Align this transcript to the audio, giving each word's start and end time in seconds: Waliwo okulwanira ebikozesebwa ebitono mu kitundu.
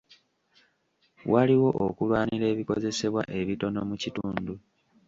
Waliwo 1.31 1.69
okulwanira 1.87 2.45
ebikozesebwa 2.53 3.21
ebitono 3.39 3.79
mu 3.89 3.95
kitundu. 4.01 4.53